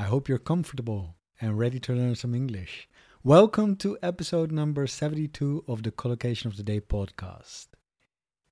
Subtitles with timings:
[0.00, 2.88] I hope you're comfortable and ready to learn some English.
[3.22, 7.66] Welcome to episode number 72 of the Collocation of the Day podcast.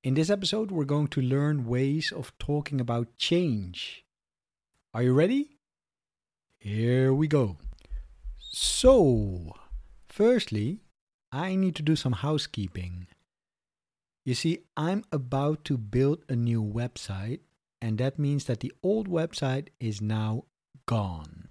[0.05, 4.05] In this episode, we're going to learn ways of talking about change.
[4.93, 5.57] Are you ready?
[6.59, 7.57] Here we go.
[8.37, 9.55] So,
[10.07, 10.83] firstly,
[11.33, 13.07] I need to do some housekeeping.
[14.23, 17.41] You see, I'm about to build a new website,
[17.81, 20.45] and that means that the old website is now
[20.89, 21.51] gone.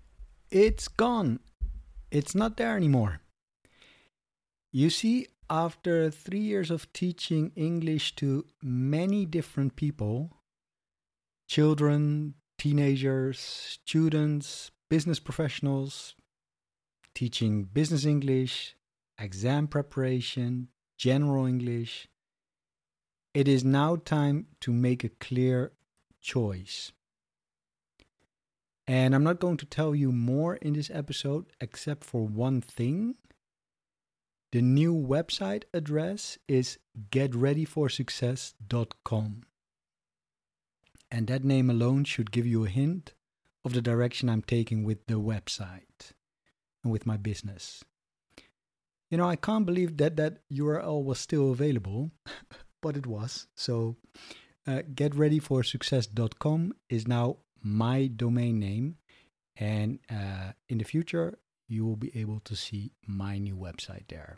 [0.49, 1.39] It's gone.
[2.09, 3.21] It's not there anymore.
[4.71, 10.31] You see, after three years of teaching English to many different people
[11.47, 16.15] children, teenagers, students, business professionals,
[17.13, 18.75] teaching business English,
[19.19, 22.07] exam preparation, general English,
[23.35, 25.73] it is now time to make a clear
[26.21, 26.91] choice.
[28.87, 33.15] And I'm not going to tell you more in this episode except for one thing.
[34.53, 36.79] The new website address is
[37.11, 39.43] getreadyforsuccess.com.
[41.11, 43.13] And that name alone should give you a hint
[43.65, 46.13] of the direction I'm taking with the website
[46.83, 47.83] and with my business.
[49.11, 52.11] You know, I can't believe that that URL was still available,
[52.81, 53.47] but it was.
[53.55, 53.97] So,
[54.65, 58.97] uh, getreadyforsuccess.com is now my domain name.
[59.55, 64.37] And uh, in the future, you will be able to see my new website there.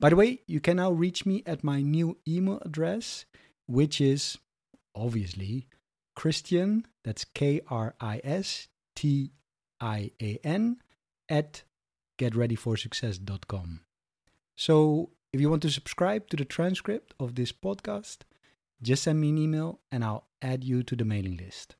[0.00, 3.26] By the way, you can now reach me at my new email address,
[3.66, 4.38] which is
[4.94, 5.68] obviously
[6.16, 9.32] Kristian, that's K R I S T
[9.80, 10.78] I A N,
[11.28, 11.62] at
[12.18, 13.80] getreadyforsuccess.com.
[14.56, 18.18] So if you want to subscribe to the transcript of this podcast,
[18.80, 21.76] just send me an email and I'll add you to the mailing list.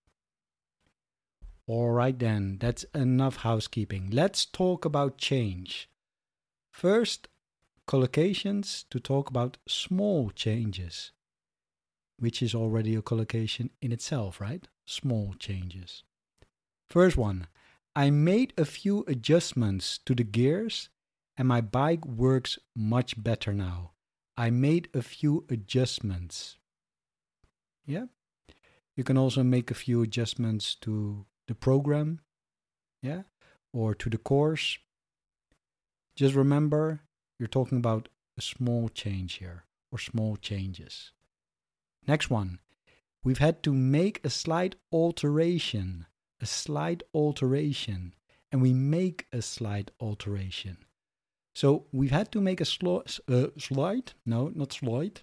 [1.66, 4.10] All right, then, that's enough housekeeping.
[4.12, 5.88] Let's talk about change.
[6.71, 7.28] First,
[7.88, 11.12] collocations to talk about small changes,
[12.19, 14.69] which is already a collocation in itself, right?
[14.84, 16.05] Small changes.
[16.88, 17.49] First one
[17.94, 20.91] I made a few adjustments to the gears
[21.37, 23.93] and my bike works much better now.
[24.37, 26.59] I made a few adjustments.
[27.87, 28.06] Yeah.
[28.97, 32.21] You can also make a few adjustments to the program,
[33.03, 33.23] yeah,
[33.73, 34.79] or to the course.
[36.17, 37.01] Just remember
[37.39, 38.09] you're talking about
[38.39, 41.12] a small change here or small changes.
[42.06, 42.61] Next one.
[43.25, 46.06] We've had to make a slight alteration,
[46.41, 48.15] a slight alteration,
[48.53, 50.79] and we make a slight alteration.
[51.55, 52.99] So we've had to make a sl-
[53.29, 55.23] uh, slight, no, not slight.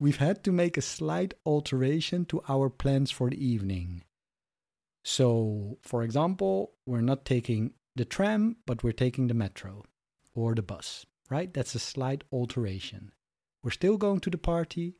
[0.00, 4.03] We've had to make a slight alteration to our plans for the evening.
[5.04, 9.84] So, for example, we're not taking the tram, but we're taking the metro
[10.34, 11.52] or the bus, right?
[11.52, 13.12] That's a slight alteration.
[13.62, 14.94] We're still going to the party,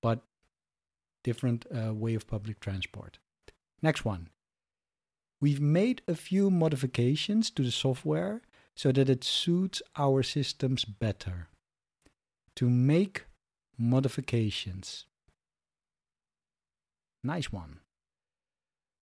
[0.00, 0.22] but
[1.24, 3.18] different uh, way of public transport.
[3.82, 4.30] Next one.
[5.40, 8.42] We've made a few modifications to the software
[8.76, 11.48] so that it suits our systems better.
[12.56, 13.24] To make
[13.76, 15.06] modifications.
[17.24, 17.80] Nice one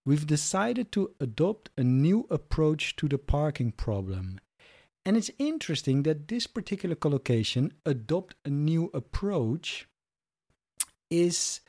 [0.08, 4.40] we've decided to adopt a new approach to the parking problem.
[5.04, 9.86] And it's interesting that this particular collocation, adopt a new approach,
[11.10, 11.60] is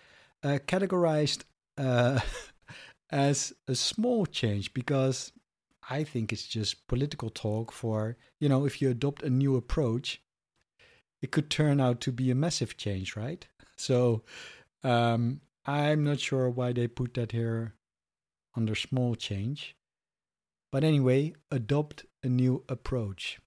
[0.41, 1.43] uh, categorized
[1.77, 2.21] uh,
[3.09, 5.33] as a small change because
[5.89, 10.21] I think it's just political talk for, you know, if you adopt a new approach,
[11.21, 13.45] it could turn out to be a massive change, right?
[13.75, 14.23] So
[14.81, 17.73] um, I'm not sure why they put that here
[18.59, 19.73] under small change.
[20.69, 23.39] But anyway, adopt a new approach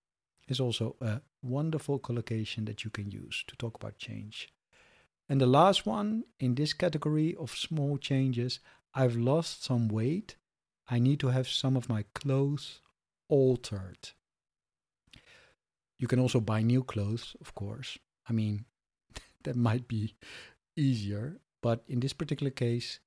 [0.49, 4.49] is also a wonderful collocation that you can use to talk about change.
[5.29, 8.61] And the last one in this category of small changes,
[8.95, 10.37] I've lost some weight.
[10.89, 12.81] I need to have some of my clothes
[13.29, 14.03] altered.
[15.99, 17.99] You can also buy new clothes, of course.
[18.29, 18.65] I mean,
[19.45, 20.15] that might be
[20.75, 22.99] easier, but in this particular case,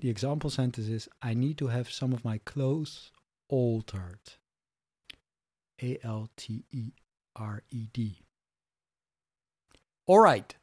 [0.00, 3.12] the example sentence is I need to have some of my clothes
[3.48, 4.20] altered.
[5.82, 6.92] A L T E
[7.34, 8.20] R E D.
[10.06, 10.54] All right.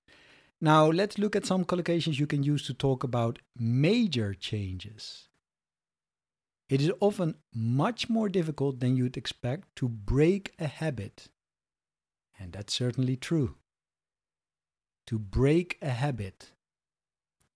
[0.62, 5.28] Now let's look at some collocations you can use to talk about major changes.
[6.70, 11.28] It is often much more difficult than you'd expect to break a habit.
[12.40, 13.56] And that's certainly true.
[15.08, 16.52] To break a habit.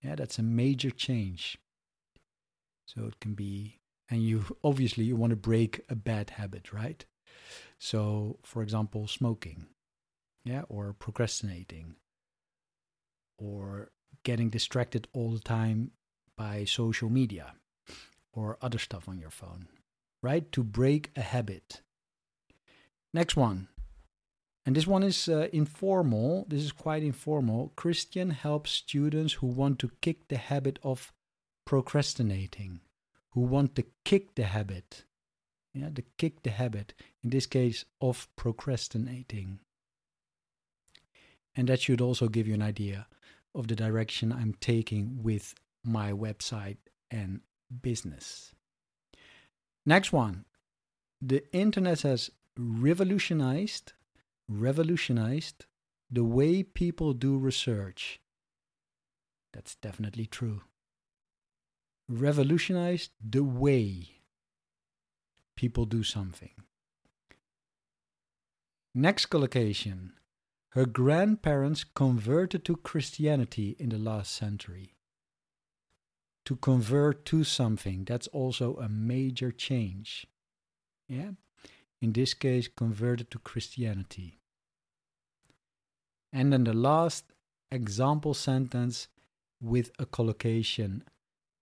[0.04, 1.58] Yeah, that's a major change.
[2.88, 3.80] So it can be,
[4.10, 7.06] and you obviously you want to break a bad habit, right?
[7.78, 9.68] So, for example, smoking,
[10.46, 11.96] yeah, or procrastinating,
[13.38, 13.92] or
[14.24, 15.92] getting distracted all the time
[16.38, 17.56] by social media
[18.32, 19.68] or other stuff on your phone,
[20.24, 20.50] right?
[20.54, 21.82] To break a habit.
[23.14, 23.68] Next one.
[24.66, 26.46] And this one is uh, informal.
[26.48, 27.72] This is quite informal.
[27.78, 31.14] Kristian helps students who want to kick the habit of
[31.68, 32.80] procrastinating,
[33.32, 35.04] who want to kick the habit.
[35.74, 36.94] Yeah, to kick the habit,
[37.24, 39.60] in this case, of procrastinating.
[41.56, 43.06] And that should also give you an idea
[43.54, 45.54] of the direction I'm taking with
[45.84, 46.78] my website
[47.12, 47.42] and
[47.82, 48.56] business.
[49.86, 50.46] Next one.
[51.22, 53.94] The internet has revolutionized
[54.50, 55.66] revolutionized
[56.10, 58.22] the way people do research.
[59.54, 60.62] That's definitely true.
[62.10, 64.22] Revolutionized the way
[65.58, 66.52] people do something.
[68.96, 70.14] Next collocation.
[70.70, 74.96] Her grandparents converted to Christianity in the last century.
[76.46, 80.28] To convert to something, that's also a major change.
[81.10, 81.32] Yeah?
[82.02, 84.40] In this case, converted to Christianity.
[86.32, 87.34] And then the last
[87.72, 89.08] example sentence
[89.60, 91.04] with a collocation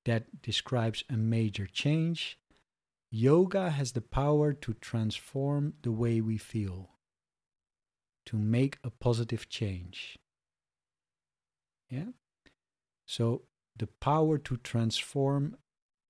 [0.05, 2.37] that describes a major change.
[3.11, 6.89] Yoga has the power to transform the way we feel
[8.25, 10.17] to make a positive change.
[11.89, 12.11] Yeah?
[13.05, 13.43] So
[13.77, 15.57] the power to transform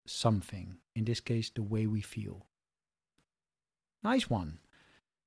[0.07, 2.45] something, in this case, the way we feel.
[4.03, 4.59] Nice one.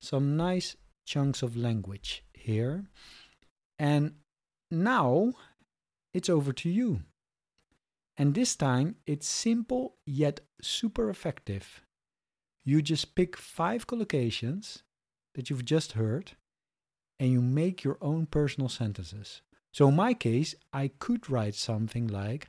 [0.01, 2.87] Some nice chunks of language here.
[3.79, 4.15] And
[4.71, 5.33] now
[6.15, 7.03] it's over to you.
[8.19, 11.83] And this time it's simple yet super effective.
[12.65, 14.83] You just pick five collocations
[15.35, 16.33] that you've just heard
[17.21, 19.41] and you make your own personal sentences.
[19.73, 22.49] So, in my case, I could write something like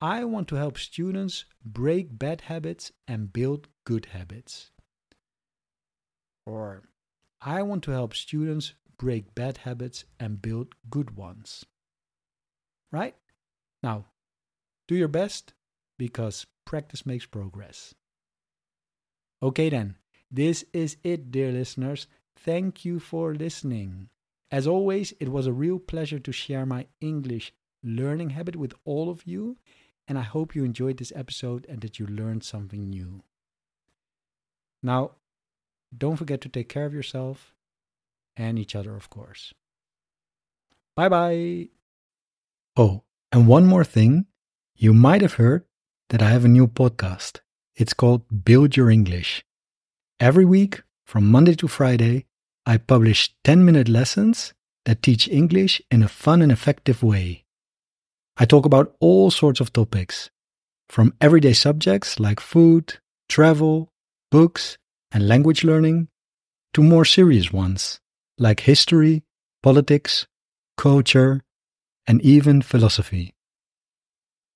[0.00, 4.70] I want to help students break bad habits and build good habits.
[6.46, 6.82] Or
[7.40, 11.64] I want to help students break bad habits and build good ones.
[12.90, 13.14] Right?
[13.82, 14.06] Now,
[14.88, 15.52] do your best
[15.98, 17.94] because practice makes progress.
[19.42, 19.96] Okay, then,
[20.30, 22.08] this is it, dear listeners.
[22.36, 24.08] Thank you for listening.
[24.50, 27.52] As always, it was a real pleasure to share my English
[27.82, 29.58] learning habit with all of you,
[30.08, 33.22] and I hope you enjoyed this episode and that you learned something new.
[34.82, 35.12] Now,
[35.96, 37.54] don't forget to take care of yourself
[38.36, 39.52] and each other, of course.
[40.96, 41.68] Bye bye.
[42.76, 43.02] Oh,
[43.32, 44.26] and one more thing.
[44.80, 45.64] You might have heard
[46.10, 47.40] that I have a new podcast.
[47.74, 49.44] It's called Build Your English.
[50.20, 52.26] Every week, from Monday to Friday,
[52.64, 57.44] I publish 10 minute lessons that teach English in a fun and effective way.
[58.36, 60.30] I talk about all sorts of topics,
[60.88, 63.88] from everyday subjects like food, travel,
[64.30, 64.78] books,
[65.10, 66.06] and language learning,
[66.74, 67.98] to more serious ones
[68.38, 69.24] like history,
[69.60, 70.28] politics,
[70.76, 71.42] culture,
[72.06, 73.34] and even philosophy.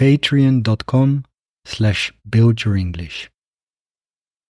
[0.00, 1.24] Patreon.com
[1.66, 3.30] slash build your English.